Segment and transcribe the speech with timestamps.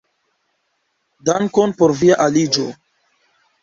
[1.29, 2.69] Dankon por via aliĝo!